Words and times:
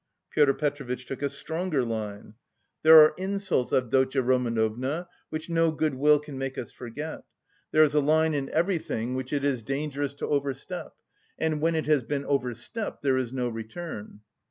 Pyotr 0.31 0.55
Petrovitch 0.55 1.05
took 1.05 1.21
a 1.21 1.29
stronger 1.29 1.85
line. 1.85 2.33
"There 2.81 3.01
are 3.01 3.13
insults, 3.19 3.71
Avdotya 3.71 4.23
Romanovna, 4.23 5.07
which 5.29 5.47
no 5.47 5.71
goodwill 5.71 6.17
can 6.17 6.39
make 6.39 6.57
us 6.57 6.71
forget. 6.71 7.21
There 7.71 7.83
is 7.83 7.93
a 7.93 7.99
line 7.99 8.33
in 8.33 8.49
everything 8.49 9.13
which 9.13 9.31
it 9.31 9.43
is 9.43 9.61
dangerous 9.61 10.15
to 10.15 10.27
overstep; 10.27 10.93
and 11.37 11.61
when 11.61 11.75
it 11.75 11.85
has 11.85 12.01
been 12.01 12.25
overstepped, 12.25 13.03
there 13.03 13.17
is 13.17 13.31
no 13.31 13.47
return." 13.47 14.21